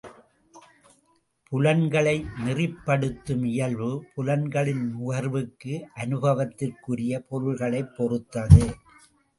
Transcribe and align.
புலன்களை 1.51 2.15
நெறிப் 2.45 2.79
படுத்தும் 2.85 3.43
இயல்பு 3.43 3.91
புலன்களின் 4.15 4.83
நுகர்வுக்கு 4.91 5.75
அனுபவத்திற்குரிய 5.95 7.23
பொருள்களைப் 7.29 7.95
பொறுத்தது. 7.97 8.63